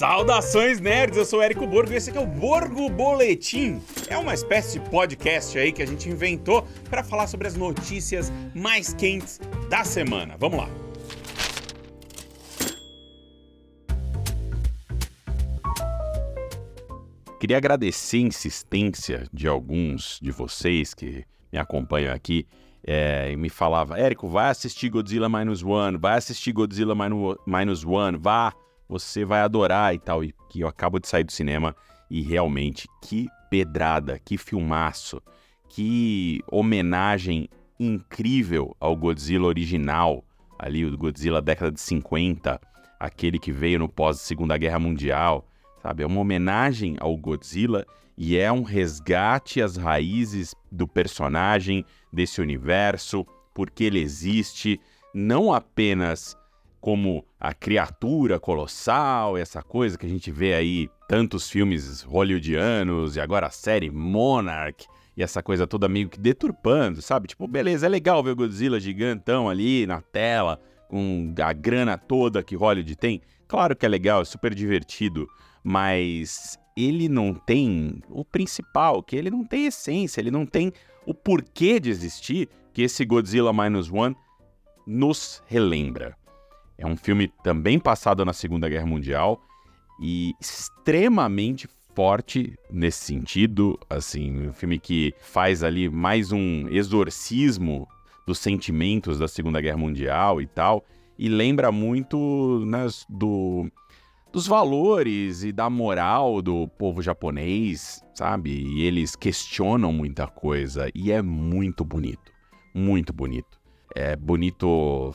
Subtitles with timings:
[0.00, 3.82] Saudações nerds, eu sou o Érico Borgo e esse aqui é o Borgo Boletim.
[4.08, 8.32] É uma espécie de podcast aí que a gente inventou para falar sobre as notícias
[8.54, 10.36] mais quentes da semana.
[10.38, 10.70] Vamos lá.
[17.38, 22.46] Queria agradecer a insistência de alguns de vocês que me acompanham aqui
[22.86, 26.94] é, e me falava, Érico, vai assistir Godzilla Minus One, vai assistir Godzilla
[27.46, 28.54] Minus One, vá,
[28.90, 30.24] você vai adorar e tal.
[30.24, 31.74] E que eu acabo de sair do cinema
[32.10, 35.22] e realmente, que pedrada, que filmaço,
[35.68, 40.24] que homenagem incrível ao Godzilla original,
[40.58, 42.60] ali o Godzilla década de 50,
[42.98, 45.46] aquele que veio no pós Segunda Guerra Mundial
[45.82, 46.02] sabe?
[46.02, 53.26] É uma homenagem ao Godzilla e é um resgate às raízes do personagem, desse universo,
[53.54, 54.80] porque ele existe,
[55.14, 56.36] não apenas
[56.80, 63.20] como a criatura colossal, essa coisa que a gente vê aí, tantos filmes hollywoodianos e
[63.20, 67.28] agora a série Monarch, e essa coisa toda meio que deturpando, sabe?
[67.28, 72.42] Tipo, beleza, é legal ver o Godzilla gigantão ali na tela, com a grana toda
[72.42, 73.20] que Hollywood tem.
[73.46, 75.28] Claro que é legal, é super divertido,
[75.62, 80.72] mas ele não tem o principal, que ele não tem essência, ele não tem
[81.04, 84.16] o porquê de existir que esse Godzilla Minus One
[84.86, 86.16] nos relembra.
[86.80, 89.38] É um filme também passado na Segunda Guerra Mundial
[90.00, 97.86] e extremamente forte nesse sentido, assim, um filme que faz ali mais um exorcismo
[98.26, 100.82] dos sentimentos da Segunda Guerra Mundial e tal,
[101.18, 103.70] e lembra muito né, do
[104.32, 108.50] dos valores e da moral do povo japonês, sabe?
[108.50, 112.32] E eles questionam muita coisa e é muito bonito,
[112.72, 113.60] muito bonito.
[113.94, 115.12] É bonito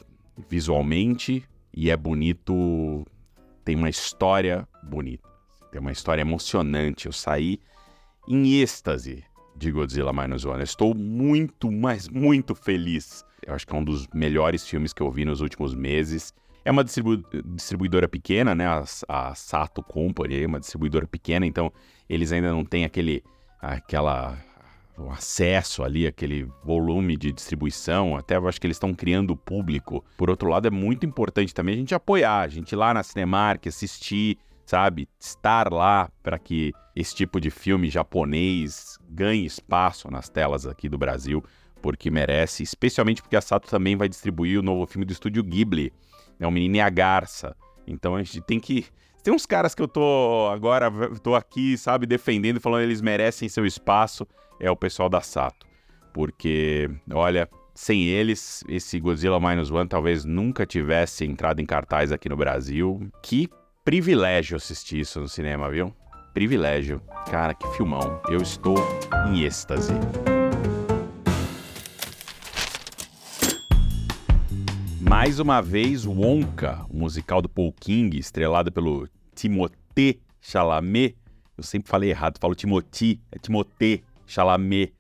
[0.50, 1.44] visualmente
[1.76, 3.06] e é bonito,
[3.66, 5.28] tem uma história bonita,
[5.72, 7.08] tem uma história emocionante.
[7.08, 7.60] Eu saí
[8.28, 9.26] em êxtase
[9.58, 10.60] de Godzilla Minus One.
[10.60, 13.26] Eu estou muito, mas muito feliz.
[13.46, 16.34] Eu acho que é um dos melhores filmes que eu vi nos últimos meses.
[16.64, 18.66] É uma distribu distribuidora pequena, né?
[18.66, 21.72] A, a Sato Company é uma distribuidora pequena, então
[22.10, 23.22] eles ainda não têm aquele
[23.62, 24.38] aquela
[24.98, 29.38] o acesso ali, aquele volume de distribuição, até eu acho que eles estão criando o
[29.38, 30.04] público.
[30.18, 33.04] Por outro lado, é muito importante também a gente apoiar, a gente ir lá na
[33.04, 35.08] Cinemark, assistir, sabe?
[35.20, 40.98] Estar lá para que esse tipo de filme japonês ganhe espaço nas telas aqui do
[40.98, 41.44] Brasil,
[41.82, 45.92] porque merece, especialmente porque a Sato também vai distribuir o novo filme do estúdio Ghibli,
[46.40, 47.56] é um menino e a garça.
[47.86, 48.86] Então a gente tem que.
[49.24, 50.92] Tem uns caras que eu tô agora,
[51.24, 54.28] tô aqui, sabe, defendendo, falando eles merecem seu espaço,
[54.60, 55.66] é o pessoal da Sato.
[56.14, 62.30] Porque, olha, sem eles, esse Godzilla Minus One talvez nunca tivesse entrado em cartaz aqui
[62.30, 63.10] no Brasil.
[63.22, 63.50] Que
[63.84, 65.94] privilégio assistir isso no cinema, viu?
[66.34, 67.02] Privilégio.
[67.30, 68.22] Cara, que filmão.
[68.30, 68.76] Eu estou
[69.28, 69.94] em êxtase.
[75.02, 81.16] Mais uma vez, Wonka, o musical do Paul King, estrelado pelo Timothée Chalamet.
[81.58, 84.94] Eu sempre falei errado, falo Timothy, é Timothée Chalamet.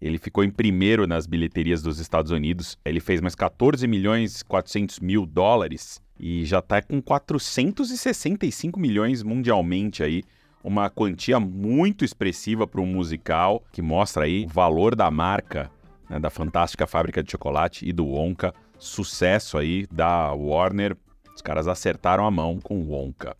[0.00, 2.78] Ele ficou em primeiro nas bilheterias dos Estados Unidos.
[2.84, 10.02] Ele fez mais 14 milhões 400 mil dólares e já está com 465 milhões mundialmente
[10.02, 10.22] aí.
[10.62, 15.70] Uma quantia muito expressiva para um musical que mostra aí o valor da marca
[16.10, 20.96] né, da fantástica fábrica de chocolate e do Wonka sucesso aí da Warner.
[21.34, 23.36] Os caras acertaram a mão com Wonka.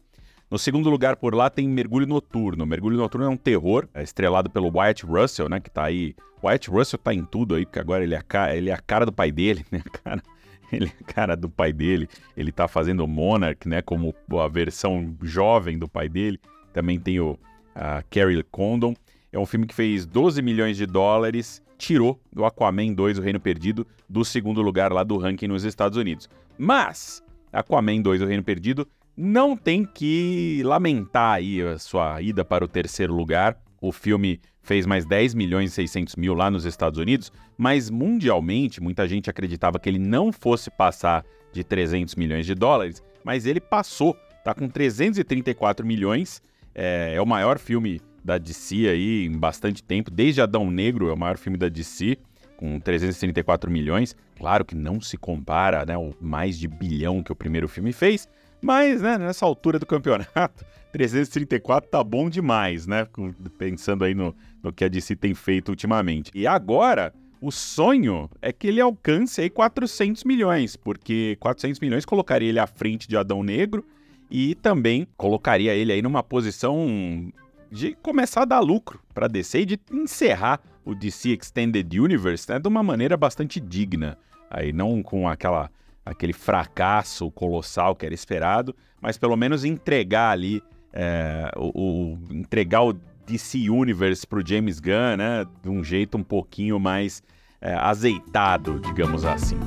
[0.50, 2.66] No segundo lugar por lá tem Mergulho Noturno.
[2.66, 6.14] Mergulho Noturno é um terror, é estrelado pelo Wyatt Russell, né, que tá aí...
[6.42, 8.78] Wyatt Russell tá em tudo aí, porque agora ele é a cara, ele é a
[8.78, 10.22] cara do pai dele, né, cara?
[10.72, 12.08] Ele é a cara do pai dele.
[12.36, 16.40] Ele tá fazendo Monarch, né, como a versão jovem do pai dele.
[16.72, 17.38] Também tem o
[17.74, 18.94] a Carrie Condon.
[19.32, 23.40] É um filme que fez 12 milhões de dólares tirou o Aquaman 2, O Reino
[23.40, 26.28] Perdido, do segundo lugar lá do ranking nos Estados Unidos.
[26.58, 28.86] Mas Aquaman 2, O Reino Perdido
[29.16, 33.56] não tem que lamentar aí a sua ida para o terceiro lugar.
[33.80, 38.80] O filme fez mais 10 milhões e 600 mil lá nos Estados Unidos, mas mundialmente
[38.80, 43.60] muita gente acreditava que ele não fosse passar de 300 milhões de dólares, mas ele
[43.60, 46.42] passou, tá com 334 milhões,
[46.74, 51.12] é, é o maior filme da DC aí em bastante tempo, desde Adão Negro, é
[51.12, 52.18] o maior filme da DC,
[52.56, 54.14] com 334 milhões.
[54.36, 58.28] Claro que não se compara, né, o mais de bilhão que o primeiro filme fez,
[58.60, 63.06] mas, né, nessa altura do campeonato, 334 tá bom demais, né?
[63.56, 66.30] Pensando aí no, no que a DC tem feito ultimamente.
[66.34, 72.48] E agora, o sonho é que ele alcance aí 400 milhões, porque 400 milhões colocaria
[72.48, 73.84] ele à frente de Adão Negro
[74.30, 77.32] e também colocaria ele aí numa posição
[77.70, 82.58] de começar a dar lucro para DC e de encerrar o DC Extended Universe né,
[82.58, 84.18] de uma maneira bastante digna.
[84.50, 85.70] Aí não com aquela
[86.04, 90.62] aquele fracasso colossal que era esperado, mas pelo menos entregar ali
[90.92, 92.92] é, o, o, entregar o
[93.26, 97.22] DC Universe pro James Gunn, né, de um jeito um pouquinho mais
[97.60, 99.58] é, azeitado, digamos assim.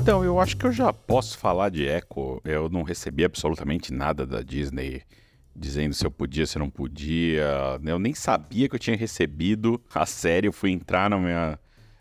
[0.00, 2.40] Então, eu acho que eu já posso falar de Echo.
[2.44, 5.02] Eu não recebi absolutamente nada da Disney
[5.54, 7.78] dizendo se eu podia, se eu não podia.
[7.84, 10.46] Eu nem sabia que eu tinha recebido a série.
[10.46, 11.58] Eu fui entrar na minha.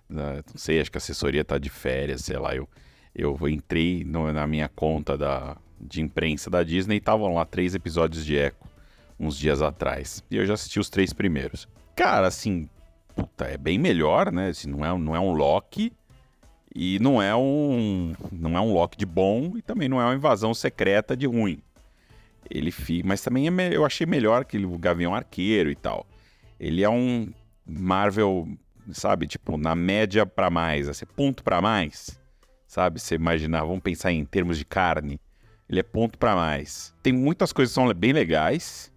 [0.09, 2.55] Na, não sei, acho que a assessoria tá de férias, sei lá.
[2.55, 2.67] Eu,
[3.15, 7.75] eu entrei no, na minha conta da, de imprensa da Disney e estavam lá três
[7.75, 8.57] episódios de Echo
[9.19, 10.23] uns dias atrás.
[10.31, 11.67] E eu já assisti os três primeiros.
[11.95, 12.67] Cara, assim,
[13.15, 14.49] puta, é bem melhor, né?
[14.49, 15.93] Assim, não, é, não é um Loki
[16.73, 20.15] e não é um não é um Loki de bom e também não é uma
[20.15, 21.61] invasão secreta de ruim.
[22.49, 26.05] Ele fica, mas também é, eu achei melhor que o Gavião Arqueiro e tal.
[26.59, 27.31] Ele é um
[27.65, 28.47] Marvel,
[28.91, 32.19] sabe, tipo, na média para mais, assim, ponto para mais.
[32.67, 35.19] Sabe, você imaginar, vamos pensar em termos de carne.
[35.69, 36.93] Ele é ponto para mais.
[37.01, 38.91] Tem muitas coisas que são bem legais.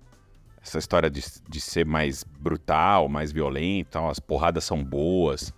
[0.60, 5.52] Essa história de, de ser mais brutal, mais violento, as porradas são boas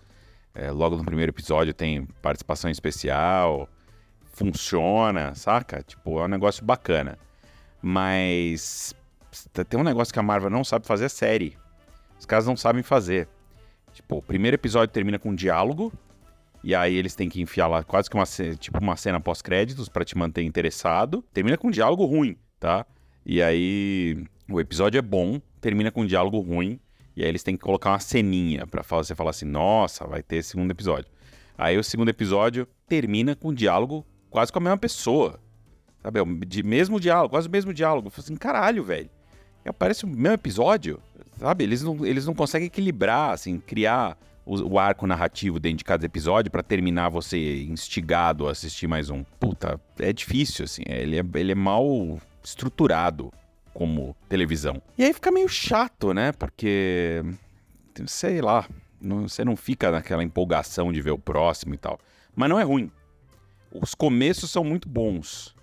[0.57, 3.69] é, logo no primeiro episódio tem participação especial,
[4.33, 5.83] funciona, saca?
[5.83, 7.19] Tipo, é um negócio bacana.
[7.89, 8.97] Mas
[9.69, 11.57] tem um negócio que a Marvel não sabe fazer é série.
[12.19, 13.29] Os caras não sabem fazer.
[13.93, 15.93] Tipo, o primeiro episódio termina com um diálogo,
[16.65, 18.25] e aí eles têm que enfiar lá quase que uma,
[18.59, 21.23] tipo uma cena pós-créditos para te manter interessado.
[21.33, 22.85] Termina com um diálogo ruim, tá?
[23.25, 26.81] E aí o episódio é bom, termina com um diálogo ruim,
[27.15, 30.43] e aí eles têm que colocar uma ceninha para você falar assim: nossa, vai ter
[30.43, 31.09] segundo episódio.
[31.57, 35.39] Aí o segundo episódio termina com um diálogo quase com a mesma pessoa.
[36.07, 36.21] Sabe?
[36.47, 38.11] De mesmo diálogo, quase o mesmo diálogo.
[38.11, 39.11] Falo assim, caralho, velho.
[39.65, 41.01] E aparece o mesmo episódio,
[41.37, 41.65] sabe?
[41.65, 46.07] Eles não, eles não conseguem equilibrar, assim, criar o, o arco narrativo dentro de cada
[46.07, 49.25] episódio para terminar você instigado a assistir mais um.
[49.41, 50.83] Puta, é difícil, assim.
[50.87, 53.33] Ele é, ele é mal estruturado
[53.75, 54.81] como televisão.
[54.97, 56.31] E aí fica meio chato, né?
[56.31, 57.25] Porque,
[58.07, 58.65] sei lá,
[59.01, 61.99] não, você não fica naquela empolgação de ver o próximo e tal.
[62.37, 62.93] Mas não é ruim.
[63.73, 65.56] Os começos são muito bons.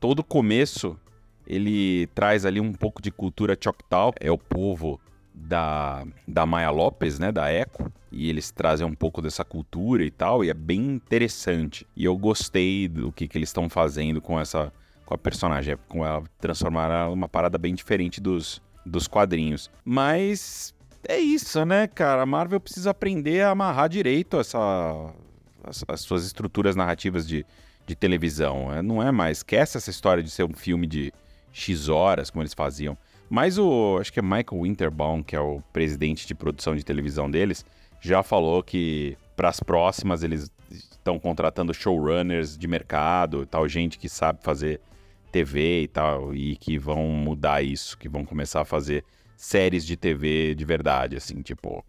[0.00, 0.98] Todo começo
[1.46, 4.12] ele traz ali um pouco de cultura Choctaw.
[4.18, 5.00] É o povo
[5.34, 10.10] da, da Maya Lopes, né, da Eco, e eles trazem um pouco dessa cultura e
[10.10, 11.86] tal, e é bem interessante.
[11.96, 14.72] E eu gostei do que, que eles estão fazendo com essa
[15.04, 19.68] com a personagem, com ela transformar numa parada bem diferente dos, dos quadrinhos.
[19.84, 20.72] Mas
[21.08, 22.22] é isso, né, cara?
[22.22, 25.12] A Marvel precisa aprender a amarrar direito essa,
[25.64, 27.44] as, as suas estruturas narrativas de,
[27.90, 28.72] de televisão.
[28.72, 29.38] É, não é mais.
[29.38, 31.12] Esquece essa história de ser um filme de
[31.52, 32.96] X horas, como eles faziam.
[33.28, 33.98] Mas o.
[34.00, 37.64] Acho que é Michael Winterbaum, que é o presidente de produção de televisão deles,
[38.00, 44.08] já falou que para as próximas eles estão contratando showrunners de mercado, tal gente que
[44.08, 44.80] sabe fazer
[45.32, 49.04] TV e tal, e que vão mudar isso, que vão começar a fazer
[49.36, 51.84] séries de TV de verdade, assim, tipo.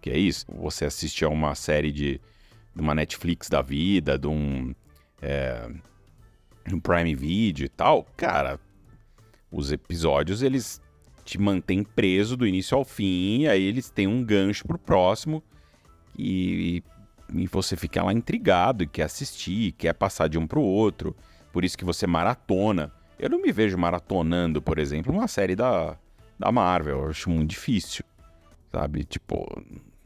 [0.00, 0.46] Que é isso?
[0.48, 2.18] Você assiste a uma série de,
[2.74, 4.74] de uma Netflix da vida, de um,
[5.22, 5.68] é,
[6.72, 8.58] um Prime Video e tal, cara,
[9.50, 10.80] os episódios eles
[11.24, 15.42] te mantêm preso do início ao fim, aí eles têm um gancho pro próximo
[16.18, 16.82] e,
[17.32, 21.14] e você fica lá intrigado e quer assistir, quer passar de um pro outro
[21.52, 22.92] por isso que você maratona.
[23.18, 25.96] Eu não me vejo maratonando, por exemplo, uma série da,
[26.38, 27.02] da Marvel.
[27.02, 28.04] Eu acho muito difícil,
[28.70, 29.04] sabe?
[29.04, 29.46] Tipo,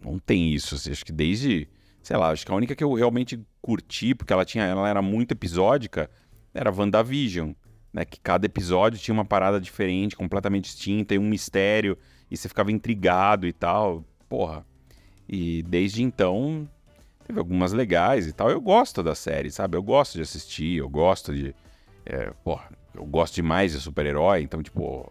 [0.02, 0.74] não tem isso.
[0.74, 1.68] Assim, acho que desde,
[2.04, 5.02] sei lá, acho que a única que eu realmente curti, porque ela tinha, ela era
[5.02, 6.08] muito episódica,
[6.54, 7.50] era WandaVision,
[7.92, 8.04] né?
[8.04, 11.98] Que cada episódio tinha uma parada diferente, completamente distinta, e um mistério,
[12.30, 14.04] e você ficava intrigado e tal.
[14.28, 14.64] Porra.
[15.28, 16.68] E desde então,
[17.24, 18.50] Teve algumas legais e tal.
[18.50, 19.76] Eu gosto da série, sabe?
[19.76, 21.54] Eu gosto de assistir, eu gosto de.
[22.04, 25.10] É, porra, eu gosto demais de super-herói, então, tipo,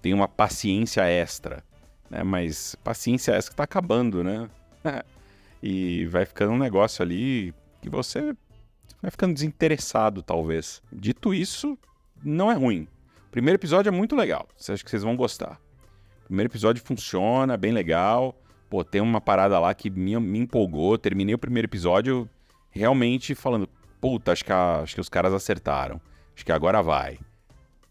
[0.00, 1.64] tem uma paciência extra,
[2.08, 2.22] né?
[2.22, 4.48] Mas paciência extra que tá acabando, né?
[5.62, 8.34] e vai ficando um negócio ali que você
[9.00, 10.82] vai ficando desinteressado, talvez.
[10.92, 11.78] Dito isso,
[12.22, 12.88] não é ruim.
[13.28, 14.48] O primeiro episódio é muito legal.
[14.58, 15.60] Acha que vocês vão gostar.
[16.24, 18.36] O primeiro episódio funciona, bem legal
[18.72, 20.96] pô, tem uma parada lá que me, me empolgou.
[20.96, 22.26] Terminei o primeiro episódio
[22.70, 23.68] realmente falando,
[24.00, 26.00] puta, acho que, a, acho que os caras acertaram.
[26.34, 27.18] Acho que agora vai.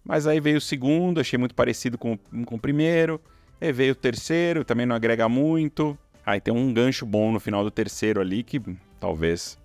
[0.03, 3.21] Mas aí veio o segundo, achei muito parecido com, com o primeiro.
[3.61, 5.95] Aí veio o terceiro, também não agrega muito.
[6.25, 8.61] Aí tem um gancho bom no final do terceiro ali que
[8.99, 9.57] talvez.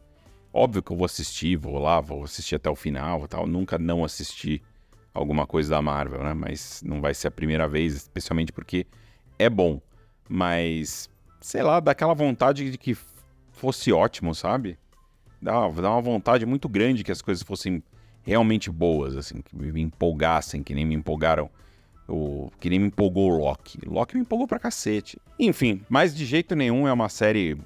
[0.52, 3.46] Óbvio que eu vou assistir, vou lá, vou assistir até o final tal.
[3.46, 4.62] Nunca não assisti
[5.12, 6.32] alguma coisa da Marvel, né?
[6.32, 8.86] Mas não vai ser a primeira vez, especialmente porque
[9.38, 9.80] é bom.
[10.28, 11.10] Mas,
[11.40, 12.96] sei lá, dá aquela vontade de que
[13.52, 14.78] fosse ótimo, sabe?
[15.40, 17.82] Dá, dá uma vontade muito grande que as coisas fossem
[18.22, 21.50] realmente boas, assim, que me empolgassem, que nem me empolgaram.
[22.08, 23.78] O, que nem me empolgou o Loki.
[23.84, 25.18] Loki me empolgou pra cacete.
[25.38, 27.58] Enfim, mas de jeito nenhum é uma série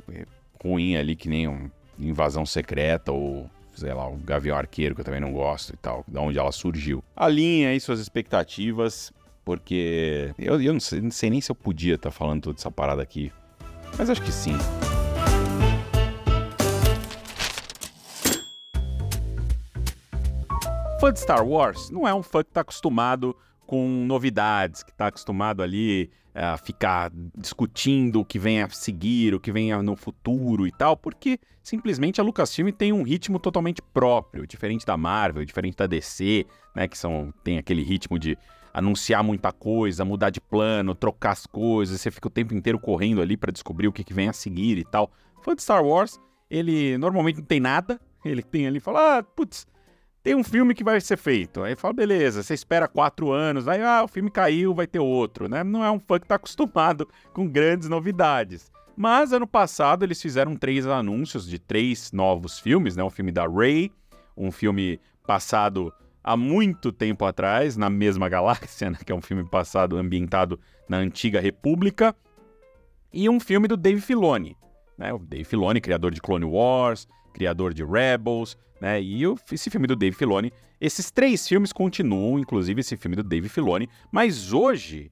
[0.62, 5.04] ruim ali, que nem um Invasão Secreta ou, sei lá, o Gavião Arqueiro, que eu
[5.04, 7.04] também não gosto e tal, da onde ela surgiu.
[7.14, 9.12] Alinhe aí suas expectativas,
[9.44, 12.58] porque eu, eu não, sei, não sei nem se eu podia estar tá falando toda
[12.58, 13.30] essa parada aqui,
[13.98, 14.56] mas acho que sim.
[21.00, 23.34] Fã de Star Wars não é um fã que está acostumado
[23.70, 27.08] com novidades, que está acostumado ali é, a ficar
[27.38, 32.20] discutindo o que vem a seguir, o que vem no futuro e tal, porque simplesmente
[32.20, 36.98] a Lucasfilm tem um ritmo totalmente próprio, diferente da Marvel, diferente da DC, né, que
[36.98, 38.36] são tem aquele ritmo de
[38.74, 43.22] anunciar muita coisa, mudar de plano, trocar as coisas, você fica o tempo inteiro correndo
[43.22, 45.12] ali para descobrir o que, vem a seguir e tal.
[45.42, 49.64] Fã de Star Wars, ele normalmente não tem nada, ele tem ali fala, ah, putz,
[50.22, 51.62] tem um filme que vai ser feito.
[51.62, 55.48] Aí fala, beleza, você espera quatro anos, aí ah, o filme caiu, vai ter outro,
[55.48, 55.64] né?
[55.64, 58.70] Não é um fã que tá acostumado com grandes novidades.
[58.96, 63.02] Mas ano passado eles fizeram três anúncios de três novos filmes, né?
[63.02, 63.90] Um filme da Ray,
[64.36, 68.98] um filme passado há muito tempo atrás, na mesma galáxia, né?
[69.04, 72.14] que é um filme passado ambientado na antiga República,
[73.12, 74.56] e um filme do Dave Filoni,
[74.98, 75.12] né?
[75.12, 79.00] O Dave Filoni, criador de Clone Wars, criador de Rebels, né?
[79.00, 80.52] E o, esse filme do Dave Filoni.
[80.80, 85.10] Esses três filmes continuam, inclusive esse filme do Dave Filoni, mas hoje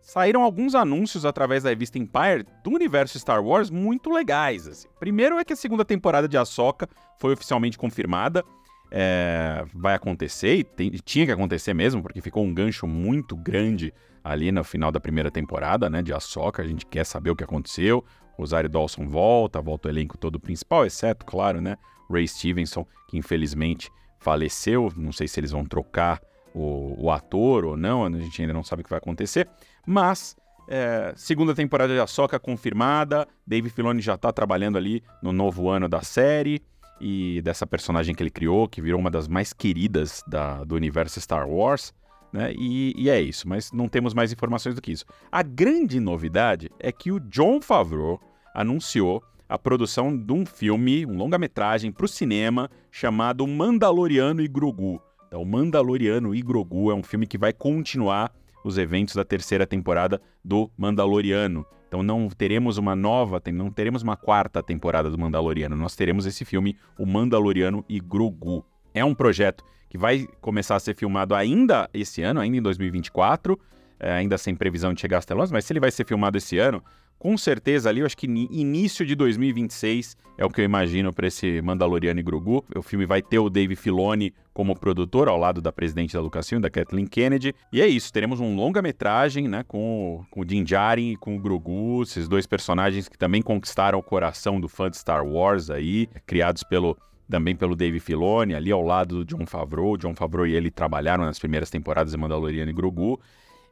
[0.00, 4.66] saíram alguns anúncios através da revista Empire do universo Star Wars muito legais.
[4.66, 4.88] Assim.
[4.98, 8.44] Primeiro é que a segunda temporada de Ahsoka foi oficialmente confirmada.
[8.90, 13.92] É, vai acontecer, e tem, tinha que acontecer mesmo, porque ficou um gancho muito grande
[14.22, 17.42] ali no final da primeira temporada, né, de Ahsoka, a gente quer saber o que
[17.42, 18.04] aconteceu,
[18.36, 21.76] Rosário Dawson volta, volta o elenco todo principal, exceto, claro, né,
[22.10, 24.92] Ray Stevenson, que infelizmente faleceu.
[24.96, 26.20] Não sei se eles vão trocar
[26.54, 29.48] o, o ator ou não, a gente ainda não sabe o que vai acontecer.
[29.86, 30.36] Mas,
[30.68, 35.88] é, segunda temporada de Ahsoka confirmada, Dave Filoni já está trabalhando ali no novo ano
[35.88, 36.62] da série
[37.00, 41.20] e dessa personagem que ele criou, que virou uma das mais queridas da, do universo
[41.20, 41.92] Star Wars.
[42.34, 42.52] Né?
[42.58, 45.04] E, e, é isso, mas não temos mais informações do que isso.
[45.30, 48.20] A grande novidade é que o John Favreau
[48.52, 55.00] anunciou a produção de um filme, um longa-metragem para o cinema chamado Mandaloriano e Grogu.
[55.28, 58.32] Então, Mandaloriano e Grogu é um filme que vai continuar
[58.64, 61.64] os eventos da terceira temporada do Mandaloriano.
[61.86, 65.76] Então não teremos uma nova, não teremos uma quarta temporada do Mandaloriano.
[65.76, 68.66] Nós teremos esse filme, o Mandaloriano e Grogu.
[68.94, 73.58] É um projeto que vai começar a ser filmado ainda esse ano, ainda em 2024,
[73.98, 76.58] é, ainda sem previsão de chegar às telonas, mas se ele vai ser filmado esse
[76.58, 76.82] ano,
[77.18, 81.26] com certeza ali, eu acho que início de 2026 é o que eu imagino para
[81.26, 82.62] esse Mandaloriano e Grogu.
[82.76, 86.60] O filme vai ter o Dave Filoni como produtor, ao lado da presidente da Lucasfilm,
[86.60, 87.54] da Kathleen Kennedy.
[87.72, 91.38] E é isso, teremos um longa-metragem, né, com, com o Din Djarin e com o
[91.38, 96.08] Grogu, esses dois personagens que também conquistaram o coração do fã de Star Wars aí,
[96.26, 96.94] criados pelo
[97.28, 99.96] também pelo Dave Filoni, ali ao lado do John Favreau.
[99.96, 103.20] John Favreau e ele trabalharam nas primeiras temporadas de Mandaloriano e Grogu.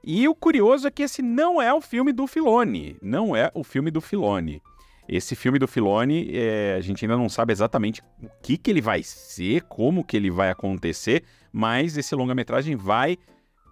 [0.04, 2.97] E o curioso é que esse não é o filme do Filone.
[3.00, 4.61] Não é o filme do Filone.
[5.09, 8.80] Esse filme do Filone, é, a gente ainda não sabe exatamente o que, que ele
[8.80, 13.18] vai ser, como que ele vai acontecer, mas esse longa-metragem vai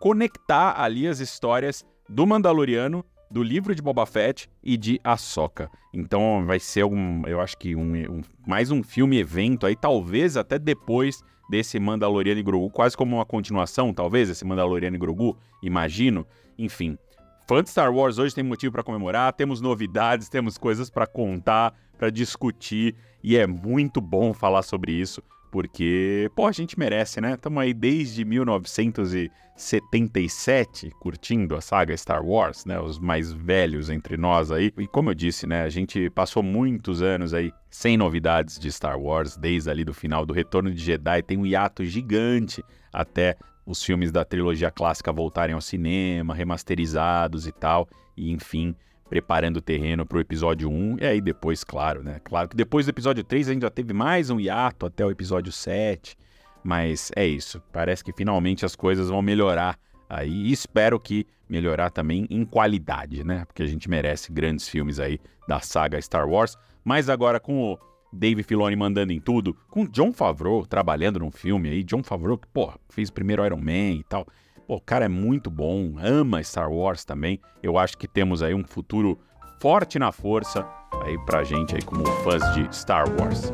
[0.01, 5.71] conectar ali as histórias do Mandaloriano, do livro de Boba Fett e de Ahsoka.
[5.95, 10.37] Então vai ser um, eu acho que um, um mais um filme evento aí, talvez
[10.37, 15.37] até depois desse Mandaloriano e Grogu, quase como uma continuação, talvez, esse Mandaloriano e Grogu,
[15.63, 16.27] imagino.
[16.59, 16.99] Enfim,
[17.47, 21.75] fã de Star Wars hoje tem motivo para comemorar, temos novidades, temos coisas para contar,
[21.99, 27.35] para discutir, e é muito bom falar sobre isso, porque, pô, a gente merece, né?
[27.35, 32.81] Estamos aí desde 1977 curtindo a saga Star Wars, né?
[32.81, 34.73] Os mais velhos entre nós aí.
[34.79, 35.63] E como eu disse, né?
[35.63, 40.25] A gente passou muitos anos aí sem novidades de Star Wars, desde ali do final
[40.25, 41.23] do Retorno de Jedi.
[41.23, 47.53] Tem um hiato gigante até os filmes da trilogia clássica voltarem ao cinema, remasterizados e
[47.53, 47.87] tal.
[48.17, 48.75] E enfim,
[49.11, 50.99] preparando o terreno para o episódio 1.
[51.01, 52.21] E aí depois, claro, né?
[52.23, 55.11] Claro que depois do episódio 3 a gente já teve mais um hiato até o
[55.11, 56.17] episódio 7.
[56.63, 57.61] Mas é isso.
[57.73, 59.77] Parece que finalmente as coisas vão melhorar
[60.09, 60.31] aí.
[60.31, 63.45] E espero que melhorar também em qualidade, né?
[63.47, 66.57] Porque a gente merece grandes filmes aí da saga Star Wars.
[66.85, 67.79] Mas agora com o
[68.13, 72.47] Dave Filoni mandando em tudo, com John Favreau trabalhando num filme aí, John Favreau que,
[72.47, 74.25] pô, fez o primeiro Iron Man e tal.
[74.71, 77.41] Pô, o cara é muito bom, ama Star Wars também.
[77.61, 79.19] Eu acho que temos aí um futuro
[79.61, 80.65] forte na força
[81.03, 83.53] aí pra gente aí como fãs de Star Wars.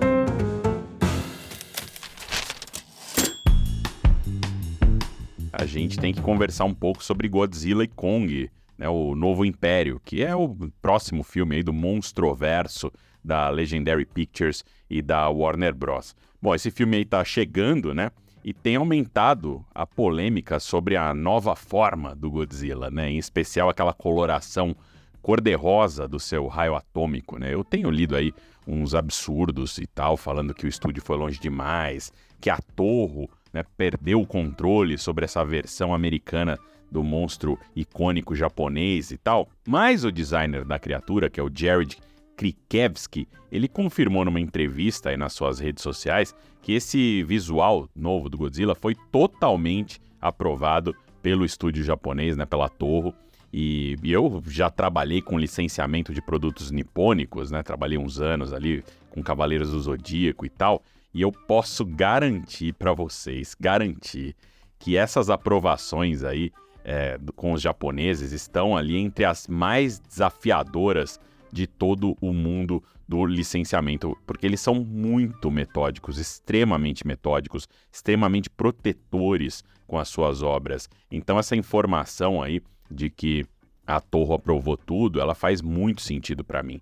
[5.50, 9.98] A gente tem que conversar um pouco sobre Godzilla e Kong, né, o Novo Império,
[10.04, 12.92] que é o próximo filme aí do Monstroverso
[13.24, 16.14] da Legendary Pictures e da Warner Bros.
[16.42, 18.10] Bom, esse filme aí tá chegando, né?
[18.46, 23.10] E tem aumentado a polêmica sobre a nova forma do Godzilla, né?
[23.10, 24.76] Em especial aquela coloração
[25.20, 27.52] cor-de-rosa do seu raio atômico, né?
[27.52, 28.32] Eu tenho lido aí
[28.64, 33.64] uns absurdos e tal, falando que o estúdio foi longe demais, que a Torre né,
[33.76, 36.56] perdeu o controle sobre essa versão americana
[36.88, 39.48] do monstro icônico japonês e tal.
[39.66, 41.98] Mas o designer da criatura, que é o Jared
[42.36, 48.36] Krikevski, ele confirmou numa entrevista aí nas suas redes sociais que esse visual novo do
[48.36, 53.14] Godzilla foi totalmente aprovado pelo estúdio japonês, né, pela Toho.
[53.52, 57.62] E, e, eu já trabalhei com licenciamento de produtos nipônicos, né?
[57.62, 60.82] Trabalhei uns anos ali com Cavaleiros do Zodíaco e tal.
[61.14, 64.36] E eu posso garantir para vocês, garantir
[64.78, 66.52] que essas aprovações aí
[66.84, 71.18] é, com os japoneses estão ali entre as mais desafiadoras
[71.52, 79.62] de todo o mundo do licenciamento, porque eles são muito metódicos, extremamente metódicos, extremamente protetores
[79.86, 80.88] com as suas obras.
[81.10, 82.60] Então essa informação aí
[82.90, 83.44] de que
[83.86, 86.80] a Torre aprovou tudo, ela faz muito sentido para mim.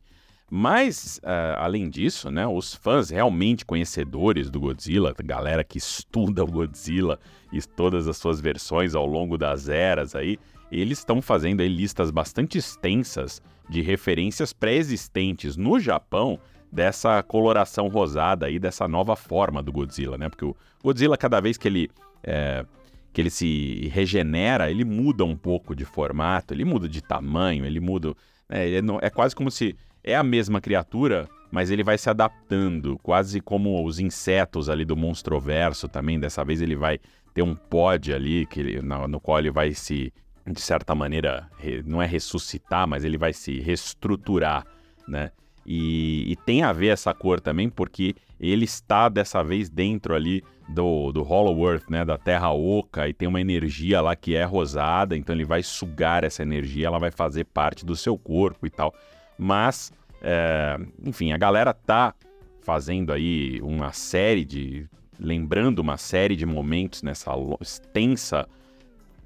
[0.50, 6.46] Mas, uh, além disso, né, os fãs realmente conhecedores do Godzilla, galera que estuda o
[6.46, 7.18] Godzilla
[7.52, 10.38] e todas as suas versões ao longo das eras aí,
[10.70, 16.38] eles estão fazendo aí listas bastante extensas de referências pré-existentes no Japão
[16.70, 20.28] dessa coloração rosada aí, dessa nova forma do Godzilla, né?
[20.28, 21.90] Porque o Godzilla, cada vez que ele,
[22.22, 22.64] é,
[23.12, 27.80] que ele se regenera, ele muda um pouco de formato, ele muda de tamanho, ele
[27.80, 28.14] muda...
[28.48, 28.68] Né?
[28.68, 32.98] Ele é, é quase como se é a mesma criatura, mas ele vai se adaptando,
[33.00, 36.18] quase como os insetos ali do Monstroverso também.
[36.18, 36.98] Dessa vez ele vai
[37.32, 40.12] ter um pod ali que ele, no, no, qual ele vai se,
[40.46, 41.48] de certa maneira,
[41.84, 44.66] não é ressuscitar, mas ele vai se reestruturar,
[45.08, 45.30] né?
[45.66, 50.44] E, e, tem a ver essa cor também, porque ele está dessa vez dentro ali
[50.68, 52.04] do, do Hollow Earth, né?
[52.04, 56.22] Da Terra Oca, e tem uma energia lá que é rosada, então ele vai sugar
[56.22, 58.94] essa energia, ela vai fazer parte do seu corpo e tal.
[59.38, 62.14] Mas, é, enfim, a galera tá
[62.60, 64.86] fazendo aí uma série de.
[65.18, 68.46] lembrando uma série de momentos nessa extensa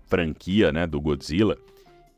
[0.08, 1.56] franquia né, do Godzilla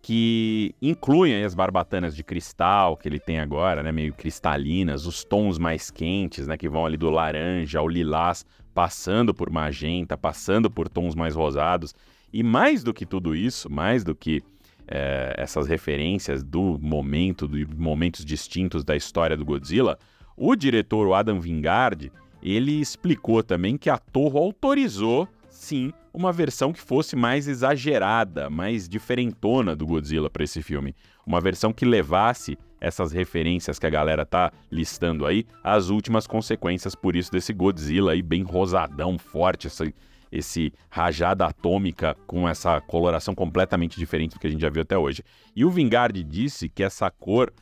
[0.03, 5.59] que incluem as barbatanas de cristal que ele tem agora, né, meio cristalinas, os tons
[5.59, 10.89] mais quentes, né, que vão ali do laranja ao lilás, passando por magenta, passando por
[10.89, 11.95] tons mais rosados.
[12.33, 14.43] E mais do que tudo isso, mais do que
[14.89, 19.99] é, essas referências do momento, de momentos distintos da história do Godzilla,
[20.37, 22.11] o diretor Adam Wingard,
[22.43, 28.89] ele explicou também que a Torre autorizou, sim, uma versão que fosse mais exagerada, mais
[28.89, 30.95] diferentona do Godzilla para esse filme.
[31.27, 36.95] Uma versão que levasse essas referências que a galera tá listando aí às últimas consequências,
[36.95, 39.85] por isso desse Godzilla aí bem rosadão, forte, essa
[40.33, 44.97] esse rajada atômica com essa coloração completamente diferente do que a gente já viu até
[44.97, 45.25] hoje.
[45.57, 47.53] E o Vingard disse que essa cor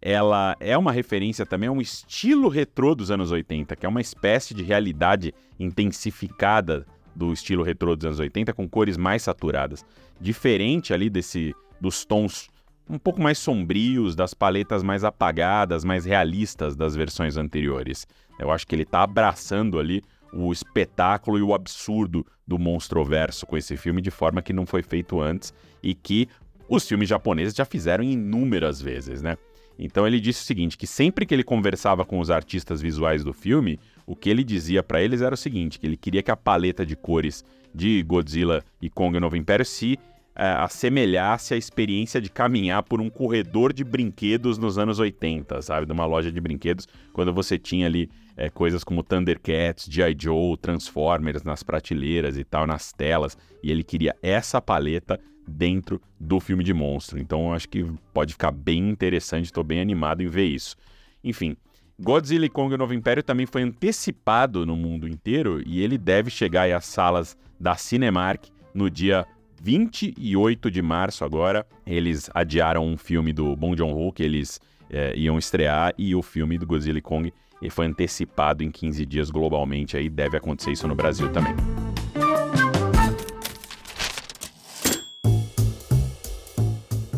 [0.00, 4.00] ela é uma referência também a um estilo retrô dos anos 80, que é uma
[4.00, 9.84] espécie de realidade intensificada do estilo retrô dos anos 80 com cores mais saturadas,
[10.20, 12.48] diferente ali desse dos tons
[12.88, 18.06] um pouco mais sombrios, das paletas mais apagadas, mais realistas das versões anteriores.
[18.38, 23.56] Eu acho que ele está abraçando ali o espetáculo e o absurdo do monstroverso com
[23.56, 26.28] esse filme de forma que não foi feito antes e que
[26.68, 29.36] os filmes japoneses já fizeram inúmeras vezes, né?
[29.78, 33.32] Então ele disse o seguinte, que sempre que ele conversava com os artistas visuais do
[33.32, 36.36] filme, o que ele dizia para eles era o seguinte, que ele queria que a
[36.36, 39.98] paleta de cores de Godzilla e Kong o Novo Império se
[40.36, 45.86] é, assemelhasse à experiência de caminhar por um corredor de brinquedos nos anos 80, sabe?
[45.86, 50.16] De uma loja de brinquedos, quando você tinha ali é, coisas como Thundercats, G.I.
[50.18, 56.40] Joe, Transformers nas prateleiras e tal, nas telas, e ele queria essa paleta dentro do
[56.40, 57.18] filme de monstro.
[57.18, 60.76] Então eu acho que pode ficar bem interessante, estou bem animado em ver isso.
[61.22, 61.56] Enfim,
[62.00, 66.70] Godzilla Kong o Novo Império também foi antecipado no mundo inteiro e ele deve chegar
[66.72, 69.24] às salas da Cinemark no dia
[69.62, 71.64] 28 de março agora.
[71.86, 76.58] Eles adiaram um filme do Bong Joon-ho que eles é, iam estrear e o filme
[76.58, 77.32] do Godzilla Kong
[77.70, 81.54] foi antecipado em 15 dias globalmente, aí deve acontecer isso no Brasil também.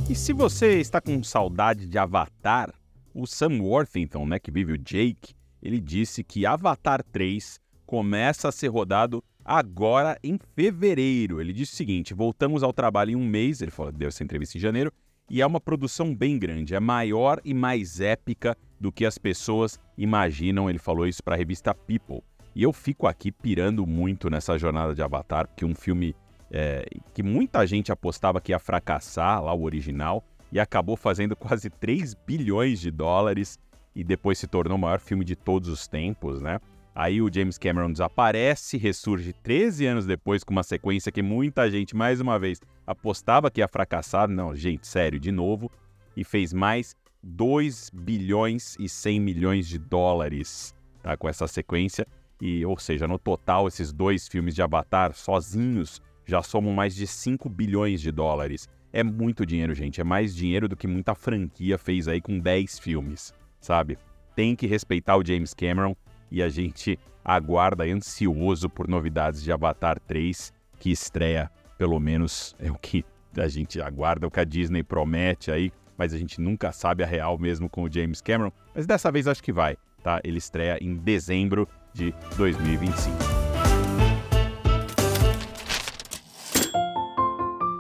[0.09, 2.73] E se você está com saudade de Avatar,
[3.16, 8.52] o Sam Worthington, né, que vive o Jake, ele disse que Avatar 3 começa a
[8.52, 11.40] ser rodado agora em fevereiro.
[11.40, 13.62] Ele disse o seguinte: voltamos ao trabalho em um mês.
[13.62, 14.92] Ele falou, deu essa entrevista em janeiro.
[15.29, 19.81] E é uma produção bem grande, é maior e mais épica do que as pessoas
[19.98, 20.70] imaginam.
[20.70, 22.22] Ele falou isso para a revista People.
[22.55, 26.14] E eu fico aqui pirando muito nessa jornada de Avatar, porque um filme
[26.50, 30.24] é, que muita gente apostava que ia fracassar, lá o original,
[30.57, 33.59] e acabou fazendo quase 3 bilhões de dólares
[33.95, 36.59] e depois se tornou o maior filme de todos os tempos, né?
[36.95, 41.95] Aí o James Cameron desaparece, ressurge 13 anos depois com uma sequência que muita gente,
[41.95, 44.29] mais uma vez, apostava que ia fracassar.
[44.29, 45.71] Não, gente, sério, de novo.
[46.16, 52.07] E fez mais 2 bilhões e 100 milhões de dólares tá, com essa sequência.
[52.40, 57.07] E, ou seja, no total, esses dois filmes de Avatar sozinhos já somam mais de
[57.07, 58.71] 5 bilhões de dólares.
[58.96, 60.00] É muito dinheiro, gente.
[60.00, 63.98] É mais dinheiro do que muita franquia fez aí com 10 filmes, sabe?
[64.35, 65.94] Tem que respeitar o James Cameron
[66.30, 72.70] e a gente aguarda ansioso por novidades de Avatar 3, que estreia, pelo menos é
[72.70, 73.04] o que
[73.37, 77.06] a gente aguarda, o que a Disney promete aí, mas a gente nunca sabe a
[77.06, 80.22] real mesmo com o James Cameron, mas dessa vez acho que vai, tá?
[80.24, 83.45] Ele estreia em dezembro de 2025.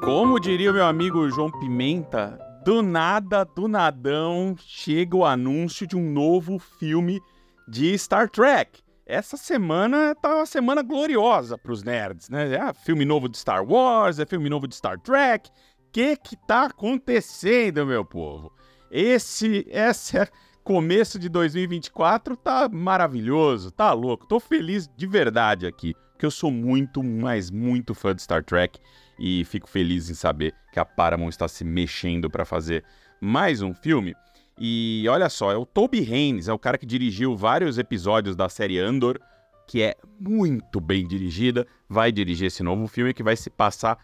[0.06, 5.96] Como diria o meu amigo João Pimenta, do nada, do nadão, chega o anúncio de
[5.96, 7.20] um novo filme
[7.66, 8.80] de Star Trek.
[9.04, 12.54] Essa semana tá uma semana gloriosa para os nerds, né?
[12.54, 15.50] É filme novo de Star Wars, é filme novo de Star Trek.
[15.90, 18.52] Que que tá acontecendo, meu povo?
[18.88, 20.28] Esse, esse é
[20.62, 24.24] começo de 2024 tá maravilhoso, tá louco.
[24.24, 28.78] Tô feliz de verdade aqui, porque eu sou muito, mas muito fã de Star Trek
[29.18, 32.84] e fico feliz em saber que a Paramount está se mexendo para fazer
[33.20, 34.14] mais um filme.
[34.58, 38.48] E olha só, é o Toby Haynes, é o cara que dirigiu vários episódios da
[38.48, 39.18] série Andor,
[39.66, 43.98] que é muito bem dirigida, vai dirigir esse novo filme que vai se passar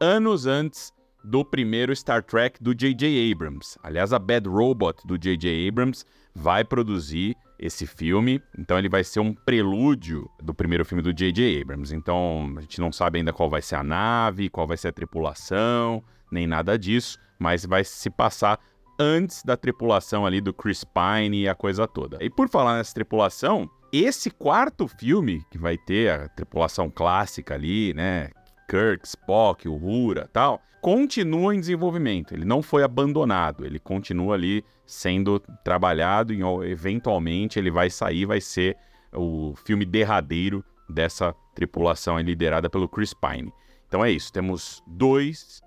[0.00, 0.92] anos antes
[1.24, 3.32] do primeiro Star Trek do J.J.
[3.32, 3.78] Abrams.
[3.82, 5.68] Aliás, a Bad Robot do J.J.
[5.68, 11.12] Abrams vai produzir esse filme, então ele vai ser um prelúdio do primeiro filme do
[11.12, 11.62] J.J.
[11.62, 11.94] Abrams.
[11.94, 14.92] Então a gente não sabe ainda qual vai ser a nave, qual vai ser a
[14.92, 18.58] tripulação, nem nada disso, mas vai se passar
[18.98, 22.18] antes da tripulação ali do Chris Pine e a coisa toda.
[22.20, 27.94] E por falar nessa tripulação, esse quarto filme, que vai ter a tripulação clássica ali,
[27.94, 28.30] né?
[28.68, 32.32] Kirk, Spock, Uhura tal, continua em desenvolvimento.
[32.32, 38.40] Ele não foi abandonado, ele continua ali sendo trabalhado e eventualmente ele vai sair, vai
[38.40, 38.76] ser
[39.12, 43.52] o filme derradeiro dessa tripulação liderada pelo Chris Pine.
[43.88, 45.60] Então é isso, temos dois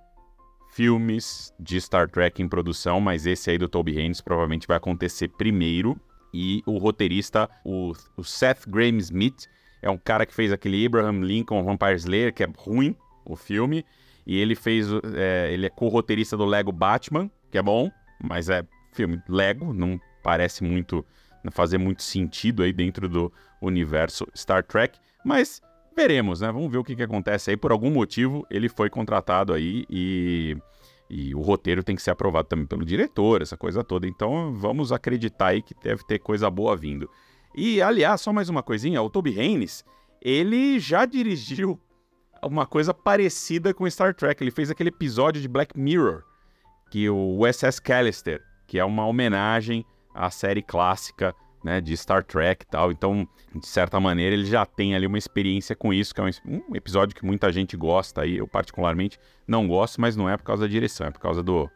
[0.70, 5.28] filmes de Star Trek em produção, mas esse aí do Toby Haynes provavelmente vai acontecer
[5.30, 6.00] primeiro.
[6.32, 9.48] E o roteirista, o, o Seth Graham Smith,
[9.82, 13.86] é um cara que fez aquele Abraham Lincoln Vampire Slayer, que é ruim, o filme.
[14.26, 14.88] E ele fez.
[15.16, 17.90] É, ele é co-roteirista do Lego Batman, que é bom,
[18.24, 18.64] mas é
[18.94, 21.06] filme Lego, não parece muito.
[21.52, 25.00] Fazer muito sentido aí dentro do universo Star Trek.
[25.24, 25.62] Mas
[25.96, 26.52] veremos, né?
[26.52, 27.58] Vamos ver o que, que acontece aí.
[27.58, 30.58] Por algum motivo, ele foi contratado aí e,
[31.10, 34.06] e o roteiro tem que ser aprovado também pelo diretor, essa coisa toda.
[34.06, 37.10] Então vamos acreditar aí que deve ter coisa boa vindo.
[37.56, 39.84] E, aliás, só mais uma coisinha: o Toby Haynes,
[40.22, 41.80] ele já dirigiu
[42.44, 44.42] uma coisa parecida com Star Trek.
[44.44, 46.24] Ele fez aquele episódio de Black Mirror,
[46.90, 52.64] que o USS Callister, que é uma homenagem à série clássica né, de Star Trek
[52.64, 52.92] e tal.
[52.92, 56.76] Então, de certa maneira, ele já tem ali uma experiência com isso, que é um,
[56.76, 58.38] episódio que muita gente gosta aí.
[58.38, 61.70] Eu, particularmente, não gosto, mas não é por causa da direção, é por causa do,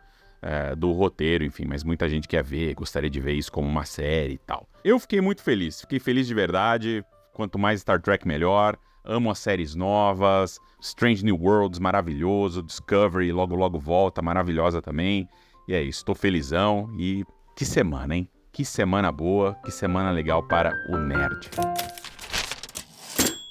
[0.44, 1.66] é, do roteiro, enfim.
[1.66, 4.68] Mas muita gente quer ver, gostaria de ver isso como uma série e tal.
[4.84, 7.04] Eu fiquei muito feliz, fiquei feliz de verdade.
[7.34, 8.78] Quanto mais Star Trek, melhor.
[9.06, 10.60] Amo as séries novas.
[10.82, 12.62] Strange New Worlds, maravilhoso.
[12.62, 15.28] Discovery, logo logo volta, maravilhosa também.
[15.68, 17.24] E é isso, tô felizão e
[17.56, 18.30] que semana, hein?
[18.52, 21.50] Que semana boa, que semana legal para o nerd.